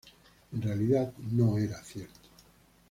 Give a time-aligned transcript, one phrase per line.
[0.53, 2.21] En realidad, no era cierto.